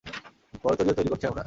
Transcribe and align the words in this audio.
বড় 0.63 0.73
তরীও 0.77 0.95
তৈরি 0.97 1.09
করছি 1.09 1.25
আমরা? 1.27 1.39